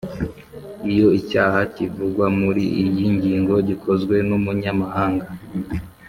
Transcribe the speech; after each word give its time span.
iyo 0.91 1.07
icyaha 1.19 1.59
kivugwa 1.75 2.25
muri 2.39 2.63
iyi 2.83 3.05
ngingo 3.15 3.53
gikozwe 3.69 4.15
n’umunyamahanga, 4.27 5.27